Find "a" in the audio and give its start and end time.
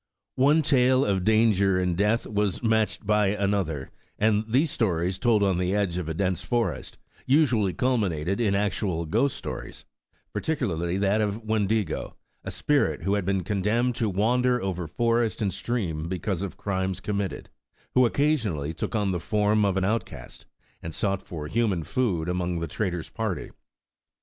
6.09-6.15, 12.43-12.49